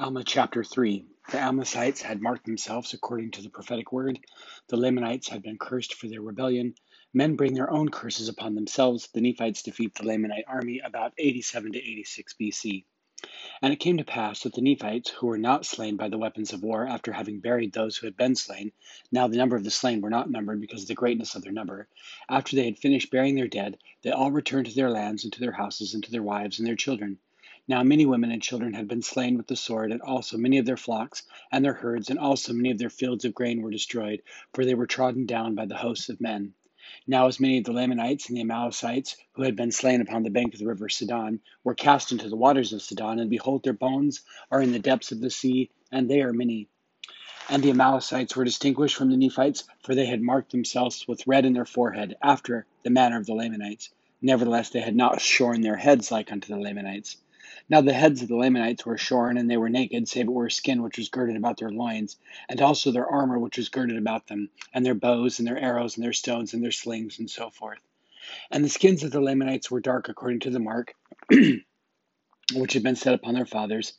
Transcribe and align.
Alma 0.00 0.24
chapter 0.24 0.64
3 0.64 1.04
The 1.30 1.36
Amlicites 1.36 2.00
had 2.00 2.22
marked 2.22 2.46
themselves 2.46 2.94
according 2.94 3.32
to 3.32 3.42
the 3.42 3.50
prophetic 3.50 3.92
word. 3.92 4.18
The 4.68 4.78
Lamanites 4.78 5.28
had 5.28 5.42
been 5.42 5.58
cursed 5.58 5.92
for 5.92 6.08
their 6.08 6.22
rebellion. 6.22 6.74
Men 7.12 7.36
bring 7.36 7.52
their 7.52 7.70
own 7.70 7.90
curses 7.90 8.30
upon 8.30 8.54
themselves. 8.54 9.10
The 9.12 9.20
Nephites 9.20 9.62
defeat 9.62 9.94
the 9.94 10.04
Lamanite 10.04 10.44
army 10.48 10.80
about 10.82 11.12
87 11.18 11.72
to 11.72 11.78
86 11.78 12.34
BC. 12.40 12.84
And 13.60 13.74
it 13.74 13.80
came 13.80 13.98
to 13.98 14.04
pass 14.04 14.44
that 14.44 14.54
the 14.54 14.62
Nephites, 14.62 15.10
who 15.10 15.26
were 15.26 15.36
not 15.36 15.66
slain 15.66 15.96
by 15.96 16.08
the 16.08 16.16
weapons 16.16 16.54
of 16.54 16.62
war, 16.62 16.86
after 16.86 17.12
having 17.12 17.40
buried 17.40 17.74
those 17.74 17.98
who 17.98 18.06
had 18.06 18.16
been 18.16 18.36
slain, 18.36 18.72
now 19.12 19.28
the 19.28 19.36
number 19.36 19.56
of 19.56 19.64
the 19.64 19.70
slain 19.70 20.00
were 20.00 20.08
not 20.08 20.30
numbered 20.30 20.62
because 20.62 20.80
of 20.80 20.88
the 20.88 20.94
greatness 20.94 21.34
of 21.34 21.42
their 21.42 21.52
number, 21.52 21.88
after 22.26 22.56
they 22.56 22.64
had 22.64 22.78
finished 22.78 23.10
burying 23.10 23.34
their 23.34 23.48
dead, 23.48 23.76
they 24.00 24.12
all 24.12 24.30
returned 24.30 24.64
to 24.64 24.74
their 24.74 24.88
lands 24.88 25.24
and 25.24 25.32
to 25.34 25.40
their 25.40 25.52
houses 25.52 25.92
and 25.92 26.02
to 26.04 26.10
their 26.10 26.22
wives 26.22 26.58
and 26.58 26.66
their 26.66 26.74
children. 26.74 27.18
Now 27.68 27.82
many 27.82 28.06
women 28.06 28.30
and 28.30 28.40
children 28.40 28.72
had 28.72 28.88
been 28.88 29.02
slain 29.02 29.36
with 29.36 29.46
the 29.46 29.54
sword, 29.54 29.92
and 29.92 30.00
also 30.00 30.38
many 30.38 30.56
of 30.56 30.64
their 30.64 30.78
flocks 30.78 31.24
and 31.52 31.62
their 31.62 31.74
herds, 31.74 32.08
and 32.08 32.18
also 32.18 32.54
many 32.54 32.70
of 32.70 32.78
their 32.78 32.88
fields 32.88 33.26
of 33.26 33.34
grain 33.34 33.60
were 33.60 33.70
destroyed, 33.70 34.22
for 34.54 34.64
they 34.64 34.74
were 34.74 34.86
trodden 34.86 35.26
down 35.26 35.54
by 35.54 35.66
the 35.66 35.76
hosts 35.76 36.08
of 36.08 36.22
men. 36.22 36.54
Now 37.06 37.26
as 37.26 37.38
many 37.38 37.58
of 37.58 37.64
the 37.64 37.72
Lamanites 37.72 38.28
and 38.28 38.36
the 38.38 38.42
Amlicites, 38.42 39.14
who 39.32 39.42
had 39.42 39.56
been 39.56 39.72
slain 39.72 40.00
upon 40.00 40.22
the 40.22 40.30
bank 40.30 40.54
of 40.54 40.60
the 40.60 40.66
river 40.66 40.88
Sidon, 40.88 41.40
were 41.62 41.74
cast 41.74 42.12
into 42.12 42.30
the 42.30 42.36
waters 42.36 42.72
of 42.72 42.80
Sidon, 42.80 43.18
and 43.18 43.28
behold, 43.28 43.62
their 43.62 43.74
bones 43.74 44.22
are 44.50 44.62
in 44.62 44.72
the 44.72 44.78
depths 44.78 45.12
of 45.12 45.20
the 45.20 45.30
sea, 45.30 45.70
and 45.92 46.08
they 46.08 46.22
are 46.22 46.32
many. 46.32 46.68
And 47.50 47.62
the 47.62 47.72
Amlicites 47.72 48.34
were 48.34 48.44
distinguished 48.44 48.96
from 48.96 49.10
the 49.10 49.18
Nephites, 49.18 49.64
for 49.82 49.94
they 49.94 50.06
had 50.06 50.22
marked 50.22 50.52
themselves 50.52 51.06
with 51.06 51.26
red 51.26 51.44
in 51.44 51.52
their 51.52 51.66
forehead, 51.66 52.16
after 52.22 52.66
the 52.84 52.90
manner 52.90 53.18
of 53.18 53.26
the 53.26 53.34
Lamanites. 53.34 53.90
Nevertheless, 54.22 54.70
they 54.70 54.80
had 54.80 54.96
not 54.96 55.20
shorn 55.20 55.60
their 55.60 55.76
heads 55.76 56.10
like 56.10 56.32
unto 56.32 56.48
the 56.48 56.58
Lamanites. 56.58 57.18
Now 57.68 57.80
the 57.80 57.92
heads 57.92 58.22
of 58.22 58.28
the 58.28 58.36
Lamanites 58.36 58.86
were 58.86 58.98
shorn, 58.98 59.36
and 59.36 59.50
they 59.50 59.56
were 59.56 59.68
naked, 59.68 60.08
save 60.08 60.28
it 60.28 60.32
were 60.32 60.50
skin 60.50 60.82
which 60.82 60.98
was 60.98 61.08
girded 61.08 61.36
about 61.36 61.56
their 61.58 61.70
loins, 61.70 62.16
and 62.48 62.60
also 62.60 62.90
their 62.90 63.06
armor 63.06 63.38
which 63.38 63.56
was 63.56 63.68
girded 63.68 63.96
about 63.96 64.26
them, 64.26 64.50
and 64.72 64.84
their 64.84 64.94
bows, 64.94 65.38
and 65.38 65.48
their 65.48 65.58
arrows, 65.58 65.96
and 65.96 66.04
their 66.04 66.12
stones, 66.12 66.54
and 66.54 66.62
their 66.62 66.70
slings, 66.70 67.18
and 67.18 67.30
so 67.30 67.50
forth. 67.50 67.80
And 68.50 68.64
the 68.64 68.68
skins 68.68 69.02
of 69.02 69.10
the 69.10 69.20
Lamanites 69.20 69.70
were 69.70 69.80
dark 69.80 70.08
according 70.08 70.40
to 70.40 70.50
the 70.50 70.60
mark 70.60 70.94
which 72.54 72.72
had 72.72 72.82
been 72.82 72.96
set 72.96 73.14
upon 73.14 73.34
their 73.34 73.46
fathers, 73.46 73.94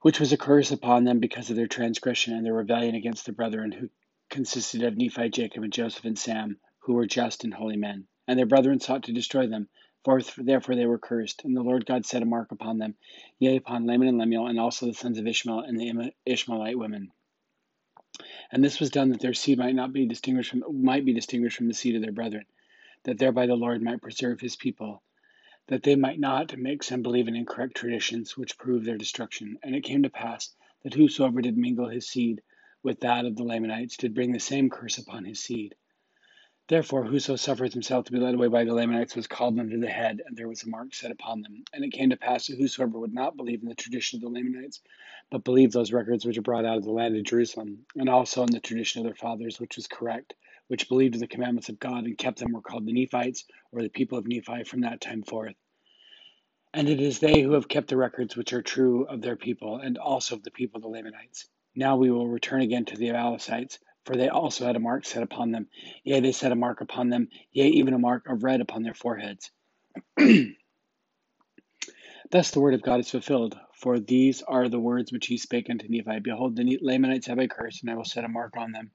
which 0.00 0.18
was 0.18 0.32
a 0.32 0.36
curse 0.36 0.70
upon 0.70 1.04
them 1.04 1.20
because 1.20 1.50
of 1.50 1.56
their 1.56 1.66
transgression 1.66 2.34
and 2.34 2.44
their 2.44 2.54
rebellion 2.54 2.94
against 2.94 3.26
their 3.26 3.34
brethren, 3.34 3.72
who 3.72 3.88
consisted 4.30 4.82
of 4.82 4.96
Nephi, 4.96 5.28
Jacob, 5.28 5.62
and 5.62 5.72
Joseph, 5.72 6.04
and 6.04 6.18
Sam, 6.18 6.58
who 6.80 6.94
were 6.94 7.06
just 7.06 7.44
and 7.44 7.54
holy 7.54 7.76
men. 7.76 8.06
And 8.26 8.38
their 8.38 8.46
brethren 8.46 8.80
sought 8.80 9.04
to 9.04 9.12
destroy 9.12 9.46
them. 9.46 9.68
For 10.04 10.20
therefore 10.36 10.74
they 10.74 10.86
were 10.86 10.98
cursed. 10.98 11.44
And 11.44 11.56
the 11.56 11.62
Lord 11.62 11.86
God 11.86 12.04
set 12.04 12.22
a 12.22 12.26
mark 12.26 12.50
upon 12.50 12.78
them, 12.78 12.96
yea, 13.38 13.56
upon 13.56 13.86
Laman 13.86 14.08
and 14.08 14.18
Lemuel, 14.18 14.48
and 14.48 14.58
also 14.58 14.86
the 14.86 14.94
sons 14.94 15.18
of 15.18 15.26
Ishmael 15.26 15.60
and 15.60 15.78
the 15.78 16.12
Ishmaelite 16.26 16.78
women. 16.78 17.12
And 18.50 18.62
this 18.62 18.80
was 18.80 18.90
done 18.90 19.10
that 19.10 19.20
their 19.20 19.32
seed 19.32 19.58
might 19.58 19.74
not 19.74 19.92
be 19.92 20.06
distinguished 20.06 20.50
from 20.50 20.64
might 20.84 21.04
be 21.04 21.14
distinguished 21.14 21.56
from 21.56 21.68
the 21.68 21.74
seed 21.74 21.96
of 21.96 22.02
their 22.02 22.12
brethren, 22.12 22.44
that 23.04 23.18
thereby 23.18 23.46
the 23.46 23.54
Lord 23.54 23.82
might 23.82 24.02
preserve 24.02 24.40
his 24.40 24.56
people, 24.56 25.02
that 25.68 25.82
they 25.82 25.96
might 25.96 26.20
not 26.20 26.56
mix 26.58 26.90
and 26.90 27.02
believe 27.02 27.28
in 27.28 27.36
incorrect 27.36 27.76
traditions 27.76 28.36
which 28.36 28.58
prove 28.58 28.84
their 28.84 28.98
destruction. 28.98 29.58
And 29.62 29.74
it 29.74 29.84
came 29.84 30.02
to 30.02 30.10
pass 30.10 30.54
that 30.82 30.94
whosoever 30.94 31.40
did 31.40 31.56
mingle 31.56 31.88
his 31.88 32.08
seed 32.08 32.42
with 32.82 33.00
that 33.00 33.24
of 33.24 33.36
the 33.36 33.44
Lamanites 33.44 33.96
did 33.96 34.14
bring 34.14 34.32
the 34.32 34.40
same 34.40 34.68
curse 34.68 34.98
upon 34.98 35.24
his 35.24 35.40
seed. 35.40 35.74
Therefore, 36.68 37.04
whoso 37.04 37.36
suffereth 37.36 37.72
himself 37.72 38.04
to 38.06 38.12
be 38.12 38.18
led 38.18 38.34
away 38.34 38.46
by 38.46 38.64
the 38.64 38.72
Lamanites 38.72 39.16
was 39.16 39.26
called 39.26 39.58
under 39.58 39.78
the 39.78 39.90
head, 39.90 40.22
and 40.24 40.36
there 40.36 40.48
was 40.48 40.62
a 40.62 40.68
mark 40.68 40.94
set 40.94 41.10
upon 41.10 41.42
them. 41.42 41.64
And 41.72 41.84
it 41.84 41.92
came 41.92 42.10
to 42.10 42.16
pass 42.16 42.46
that 42.46 42.56
whosoever 42.56 43.00
would 43.00 43.12
not 43.12 43.36
believe 43.36 43.62
in 43.62 43.68
the 43.68 43.74
tradition 43.74 44.18
of 44.18 44.22
the 44.22 44.28
Lamanites, 44.28 44.80
but 45.28 45.42
believed 45.42 45.72
those 45.72 45.92
records 45.92 46.24
which 46.24 46.38
are 46.38 46.42
brought 46.42 46.64
out 46.64 46.78
of 46.78 46.84
the 46.84 46.92
land 46.92 47.16
of 47.16 47.24
Jerusalem, 47.24 47.84
and 47.96 48.08
also 48.08 48.44
in 48.44 48.52
the 48.52 48.60
tradition 48.60 49.00
of 49.00 49.06
their 49.06 49.14
fathers, 49.16 49.58
which 49.58 49.74
was 49.74 49.88
correct, 49.88 50.34
which 50.68 50.88
believed 50.88 51.14
in 51.14 51.20
the 51.20 51.26
commandments 51.26 51.68
of 51.68 51.80
God 51.80 52.04
and 52.04 52.16
kept 52.16 52.38
them, 52.38 52.52
were 52.52 52.62
called 52.62 52.86
the 52.86 52.92
Nephites, 52.92 53.44
or 53.72 53.82
the 53.82 53.88
people 53.88 54.16
of 54.16 54.28
Nephi 54.28 54.62
from 54.62 54.82
that 54.82 55.00
time 55.00 55.24
forth. 55.24 55.56
And 56.72 56.88
it 56.88 57.00
is 57.00 57.18
they 57.18 57.42
who 57.42 57.52
have 57.52 57.68
kept 57.68 57.88
the 57.88 57.96
records 57.96 58.36
which 58.36 58.52
are 58.52 58.62
true 58.62 59.04
of 59.04 59.20
their 59.20 59.36
people, 59.36 59.78
and 59.78 59.98
also 59.98 60.36
of 60.36 60.44
the 60.44 60.50
people 60.52 60.78
of 60.78 60.82
the 60.82 60.88
Lamanites. 60.88 61.48
Now 61.74 61.96
we 61.96 62.10
will 62.10 62.28
return 62.28 62.62
again 62.62 62.84
to 62.86 62.96
the 62.96 63.08
Amlicites 63.08 63.78
for 64.04 64.16
they 64.16 64.28
also 64.28 64.66
had 64.66 64.76
a 64.76 64.80
mark 64.80 65.04
set 65.04 65.22
upon 65.22 65.52
them. 65.52 65.68
Yea, 66.04 66.20
they 66.20 66.32
set 66.32 66.52
a 66.52 66.56
mark 66.56 66.80
upon 66.80 67.08
them, 67.08 67.28
yea, 67.52 67.68
even 67.68 67.94
a 67.94 67.98
mark 67.98 68.28
of 68.28 68.42
red 68.42 68.60
upon 68.60 68.82
their 68.82 68.94
foreheads. 68.94 69.50
Thus 72.30 72.50
the 72.50 72.60
word 72.60 72.74
of 72.74 72.82
God 72.82 73.00
is 73.00 73.10
fulfilled. 73.10 73.58
For 73.74 73.98
these 73.98 74.42
are 74.42 74.68
the 74.68 74.80
words 74.80 75.12
which 75.12 75.26
he 75.26 75.36
spake 75.36 75.68
unto 75.68 75.88
Nephi 75.88 76.20
Behold, 76.20 76.56
the 76.56 76.78
Lamanites 76.80 77.26
have 77.26 77.38
I 77.38 77.46
cursed, 77.46 77.82
and 77.82 77.90
I 77.90 77.94
will 77.94 78.04
set 78.04 78.24
a 78.24 78.28
mark 78.28 78.56
on 78.56 78.72
them. 78.72 78.90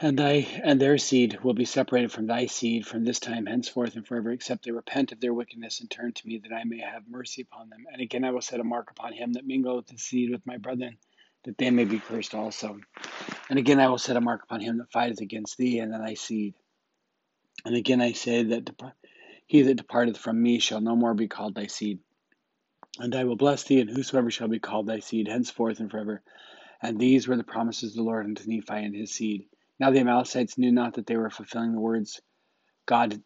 And 0.00 0.18
thy 0.18 0.46
and 0.64 0.80
their 0.80 0.98
seed 0.98 1.40
will 1.44 1.54
be 1.54 1.64
separated 1.64 2.10
from 2.10 2.26
thy 2.26 2.46
seed 2.46 2.86
from 2.86 3.04
this 3.04 3.20
time 3.20 3.46
henceforth 3.46 3.94
and 3.94 4.06
forever, 4.06 4.32
except 4.32 4.64
they 4.64 4.72
repent 4.72 5.12
of 5.12 5.20
their 5.20 5.32
wickedness 5.32 5.80
and 5.80 5.90
turn 5.90 6.12
to 6.12 6.26
me, 6.26 6.38
that 6.38 6.52
I 6.52 6.64
may 6.64 6.80
have 6.80 7.06
mercy 7.06 7.42
upon 7.42 7.70
them. 7.70 7.84
And 7.92 8.02
again 8.02 8.24
I 8.24 8.30
will 8.30 8.40
set 8.40 8.60
a 8.60 8.64
mark 8.64 8.90
upon 8.90 9.12
him 9.12 9.34
that 9.34 9.46
mingleth 9.46 9.86
the 9.86 9.98
seed 9.98 10.30
with 10.30 10.44
my 10.46 10.56
brethren, 10.56 10.98
that 11.44 11.58
they 11.58 11.70
may 11.70 11.84
be 11.84 11.98
cursed 11.98 12.34
also. 12.34 12.80
And 13.48 13.58
again 13.58 13.80
I 13.80 13.88
will 13.88 13.98
set 13.98 14.16
a 14.16 14.20
mark 14.20 14.42
upon 14.44 14.60
him 14.60 14.78
that 14.78 14.92
fighteth 14.92 15.20
against 15.20 15.56
thee 15.56 15.78
and 15.78 15.92
thy 15.92 16.14
seed. 16.14 16.54
And 17.64 17.74
again 17.74 18.00
I 18.00 18.12
say 18.12 18.42
that 18.44 18.70
he 19.46 19.62
that 19.62 19.74
departeth 19.74 20.18
from 20.18 20.42
me 20.42 20.58
shall 20.58 20.80
no 20.80 20.96
more 20.96 21.14
be 21.14 21.28
called 21.28 21.54
thy 21.54 21.66
seed. 21.66 22.00
And 22.98 23.14
I 23.14 23.24
will 23.24 23.36
bless 23.36 23.64
thee, 23.64 23.80
and 23.80 23.90
whosoever 23.90 24.30
shall 24.30 24.46
be 24.46 24.60
called 24.60 24.86
thy 24.86 25.00
seed 25.00 25.26
henceforth 25.26 25.80
and 25.80 25.90
forever. 25.90 26.22
And 26.80 26.98
these 26.98 27.26
were 27.26 27.36
the 27.36 27.44
promises 27.44 27.90
of 27.90 27.96
the 27.96 28.02
Lord 28.02 28.24
unto 28.24 28.48
Nephi 28.48 28.84
and 28.84 28.94
his 28.94 29.12
seed. 29.12 29.46
Now 29.80 29.90
the 29.90 29.98
Amlicites 29.98 30.58
knew 30.58 30.70
not 30.70 30.94
that 30.94 31.06
they 31.06 31.16
were 31.16 31.30
fulfilling 31.30 31.72
the 31.72 31.80
words 31.80 32.20
God 32.86 33.20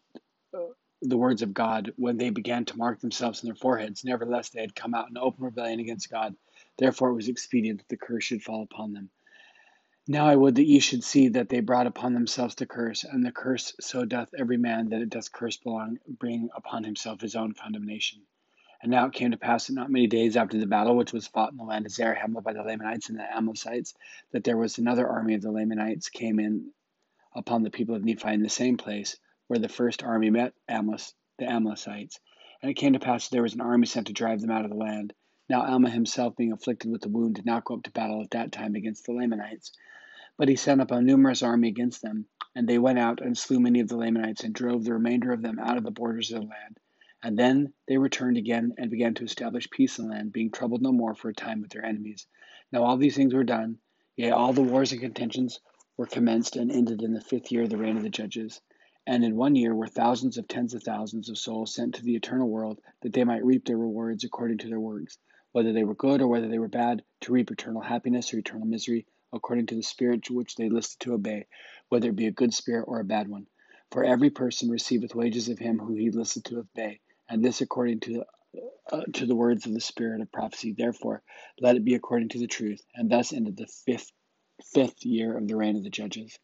the 1.01 1.17
words 1.17 1.41
of 1.41 1.53
God 1.53 1.93
when 1.95 2.17
they 2.17 2.29
began 2.29 2.65
to 2.65 2.77
mark 2.77 2.99
themselves 2.99 3.41
in 3.41 3.47
their 3.47 3.55
foreheads. 3.55 4.03
Nevertheless, 4.03 4.49
they 4.49 4.61
had 4.61 4.75
come 4.75 4.93
out 4.93 5.09
in 5.09 5.17
open 5.17 5.45
rebellion 5.45 5.79
against 5.79 6.11
God. 6.11 6.35
Therefore, 6.79 7.09
it 7.09 7.15
was 7.15 7.27
expedient 7.27 7.79
that 7.79 7.89
the 7.89 7.97
curse 7.97 8.23
should 8.23 8.41
fall 8.41 8.63
upon 8.63 8.93
them. 8.93 9.09
Now 10.07 10.27
I 10.27 10.35
would 10.35 10.55
that 10.55 10.65
ye 10.65 10.79
should 10.79 11.03
see 11.03 11.27
that 11.27 11.49
they 11.49 11.59
brought 11.59 11.87
upon 11.87 12.13
themselves 12.13 12.55
the 12.55 12.65
curse, 12.65 13.03
and 13.03 13.23
the 13.23 13.33
curse 13.33 13.75
so 13.81 14.05
doth 14.05 14.33
every 14.33 14.57
man 14.57 14.89
that 14.89 15.01
it 15.01 15.09
doth 15.09 15.31
curse 15.31 15.57
belong, 15.57 15.99
bring 16.07 16.49
upon 16.55 16.85
himself 16.85 17.19
his 17.19 17.35
own 17.35 17.53
condemnation. 17.53 18.21
And 18.81 18.89
now 18.89 19.05
it 19.07 19.13
came 19.13 19.31
to 19.31 19.37
pass 19.37 19.67
that 19.67 19.73
not 19.73 19.91
many 19.91 20.07
days 20.07 20.37
after 20.37 20.57
the 20.57 20.65
battle 20.65 20.95
which 20.95 21.11
was 21.11 21.27
fought 21.27 21.51
in 21.51 21.57
the 21.57 21.65
land 21.65 21.85
of 21.85 21.91
Zarahemla 21.91 22.41
by 22.41 22.53
the 22.53 22.63
Lamanites 22.63 23.09
and 23.09 23.19
the 23.19 23.23
Amlicites, 23.23 23.93
that 24.31 24.45
there 24.45 24.57
was 24.57 24.77
another 24.77 25.05
army 25.05 25.33
of 25.33 25.41
the 25.41 25.51
Lamanites 25.51 26.07
came 26.07 26.39
in 26.39 26.71
upon 27.35 27.63
the 27.63 27.71
people 27.71 27.93
of 27.93 28.05
Nephi 28.05 28.33
in 28.33 28.41
the 28.41 28.49
same 28.49 28.77
place 28.77 29.17
where 29.47 29.59
the 29.59 29.67
first 29.67 30.01
army 30.01 30.29
met 30.29 30.53
Amos, 30.69 31.13
the 31.39 31.45
Amlicites. 31.45 32.19
And 32.61 32.71
it 32.71 32.75
came 32.75 32.93
to 32.93 32.99
pass 32.99 33.27
that 33.27 33.35
there 33.35 33.43
was 33.43 33.53
an 33.53 33.61
army 33.61 33.85
sent 33.85 34.07
to 34.07 34.13
drive 34.13 34.39
them 34.39 34.49
out 34.49 34.63
of 34.63 34.71
the 34.71 34.77
land. 34.77 35.13
Now 35.51 35.65
Alma 35.65 35.89
himself, 35.89 36.35
being 36.35 36.51
afflicted 36.51 36.91
with 36.91 37.01
the 37.01 37.09
wound, 37.09 37.33
did 37.33 37.45
not 37.47 37.65
go 37.65 37.73
up 37.73 37.81
to 37.83 37.91
battle 37.91 38.21
at 38.21 38.29
that 38.31 38.51
time 38.51 38.75
against 38.75 39.05
the 39.05 39.13
Lamanites. 39.13 39.71
But 40.37 40.47
he 40.47 40.55
sent 40.55 40.79
up 40.79 40.91
a 40.91 41.01
numerous 41.01 41.41
army 41.41 41.69
against 41.69 42.03
them, 42.03 42.27
and 42.53 42.69
they 42.69 42.77
went 42.77 42.99
out 42.99 43.19
and 43.19 43.35
slew 43.35 43.59
many 43.59 43.79
of 43.79 43.87
the 43.87 43.97
Lamanites, 43.97 44.43
and 44.43 44.53
drove 44.53 44.83
the 44.83 44.93
remainder 44.93 45.31
of 45.31 45.41
them 45.41 45.57
out 45.57 45.77
of 45.77 45.83
the 45.83 45.89
borders 45.89 46.31
of 46.31 46.41
the 46.41 46.47
land. 46.47 46.79
And 47.23 47.35
then 47.35 47.73
they 47.87 47.97
returned 47.97 48.37
again 48.37 48.75
and 48.77 48.91
began 48.91 49.15
to 49.15 49.23
establish 49.23 49.67
peace 49.71 49.97
in 49.97 50.05
the 50.05 50.11
land, 50.11 50.31
being 50.31 50.51
troubled 50.51 50.83
no 50.83 50.91
more 50.91 51.15
for 51.15 51.29
a 51.29 51.33
time 51.33 51.61
with 51.61 51.71
their 51.71 51.83
enemies. 51.83 52.27
Now 52.71 52.83
all 52.83 52.97
these 52.97 53.15
things 53.15 53.33
were 53.33 53.43
done, 53.43 53.79
yea, 54.15 54.29
all 54.29 54.53
the 54.53 54.61
wars 54.61 54.91
and 54.91 55.01
contentions 55.01 55.61
were 55.97 56.05
commenced 56.05 56.57
and 56.57 56.71
ended 56.71 57.01
in 57.01 57.13
the 57.13 57.21
fifth 57.21 57.51
year 57.51 57.63
of 57.63 57.69
the 57.71 57.77
reign 57.77 57.97
of 57.97 58.03
the 58.03 58.09
judges. 58.09 58.61
And 59.07 59.25
in 59.25 59.35
one 59.35 59.55
year 59.55 59.73
were 59.73 59.87
thousands 59.87 60.37
of 60.37 60.47
tens 60.47 60.75
of 60.75 60.83
thousands 60.83 61.27
of 61.27 61.39
souls 61.39 61.73
sent 61.73 61.95
to 61.95 62.03
the 62.03 62.15
eternal 62.15 62.47
world, 62.47 62.79
that 63.01 63.13
they 63.13 63.23
might 63.23 63.43
reap 63.43 63.65
their 63.65 63.79
rewards 63.79 64.23
according 64.23 64.59
to 64.59 64.67
their 64.67 64.79
works, 64.79 65.17
whether 65.51 65.73
they 65.73 65.83
were 65.83 65.95
good 65.95 66.21
or 66.21 66.27
whether 66.27 66.47
they 66.47 66.59
were 66.59 66.67
bad, 66.67 67.03
to 67.21 67.33
reap 67.33 67.51
eternal 67.51 67.81
happiness 67.81 68.33
or 68.33 68.37
eternal 68.37 68.67
misery 68.67 69.05
according 69.33 69.67
to 69.67 69.75
the 69.75 69.83
spirit 69.83 70.23
to 70.23 70.33
which 70.33 70.55
they 70.55 70.69
listed 70.69 70.99
to 70.99 71.13
obey, 71.13 71.45
whether 71.89 72.09
it 72.09 72.15
be 72.15 72.27
a 72.27 72.31
good 72.31 72.53
spirit 72.53 72.85
or 72.87 72.99
a 72.99 73.05
bad 73.05 73.27
one. 73.27 73.47
For 73.91 74.03
every 74.03 74.29
person 74.29 74.69
receiveth 74.69 75.15
wages 75.15 75.49
of 75.49 75.59
him 75.59 75.79
who 75.79 75.95
he 75.95 76.11
listed 76.11 76.45
to 76.45 76.59
obey, 76.59 76.99
and 77.27 77.43
this 77.43 77.61
according 77.61 78.01
to 78.01 78.23
uh, 78.91 79.03
to 79.13 79.25
the 79.25 79.35
words 79.35 79.65
of 79.65 79.73
the 79.73 79.79
spirit 79.79 80.21
of 80.21 80.31
prophecy. 80.31 80.73
Therefore, 80.73 81.21
let 81.59 81.75
it 81.75 81.85
be 81.85 81.93
according 81.95 82.29
to 82.29 82.39
the 82.39 82.47
truth. 82.47 82.81
And 82.95 83.09
thus 83.09 83.33
ended 83.33 83.57
the 83.57 83.67
fifth 83.67 84.11
fifth 84.73 85.05
year 85.05 85.37
of 85.37 85.47
the 85.47 85.55
reign 85.55 85.77
of 85.77 85.83
the 85.83 85.89
judges. 85.89 86.37